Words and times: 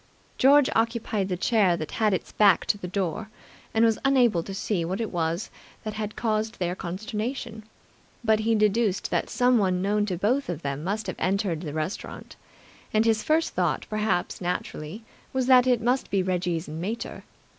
George 0.39 0.67
occupied 0.75 1.29
the 1.29 1.37
chair 1.37 1.77
that 1.77 1.91
had 1.91 2.11
its 2.11 2.31
back 2.31 2.65
to 2.65 2.75
the 2.75 2.87
door, 2.87 3.29
and 3.71 3.85
was 3.85 3.99
unable 4.03 4.41
to 4.41 4.51
see 4.51 4.83
what 4.83 4.99
it 4.99 5.11
was 5.11 5.51
that 5.83 5.93
had 5.93 6.15
caused 6.15 6.57
their 6.57 6.73
consternation; 6.73 7.61
but 8.23 8.39
he 8.39 8.55
deduced 8.55 9.11
that 9.11 9.29
someone 9.29 9.79
known 9.79 10.03
to 10.07 10.17
both 10.17 10.49
of 10.49 10.63
them 10.63 10.83
must 10.83 11.05
have 11.05 11.17
entered 11.19 11.61
the 11.61 11.71
restaurant; 11.75 12.35
and 12.91 13.05
his 13.05 13.21
first 13.21 13.53
thought, 13.53 13.85
perhaps 13.91 14.41
naturally, 14.41 15.03
was 15.33 15.45
that 15.45 15.67
it 15.67 15.81
must 15.83 16.09
be 16.09 16.23
Reggie's 16.23 16.67
"mater". 16.67 17.23